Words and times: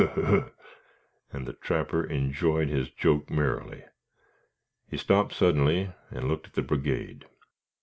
ogh!" 0.01 0.51
and 1.31 1.45
the 1.45 1.53
trapper 1.53 2.03
enjoyed 2.03 2.69
his 2.69 2.89
joke 2.89 3.29
merrily. 3.29 3.83
He 4.89 4.97
stopped 4.97 5.33
suddenly 5.35 5.91
and 6.09 6.27
looked 6.27 6.47
at 6.47 6.53
the 6.53 6.63
brigade. 6.63 7.25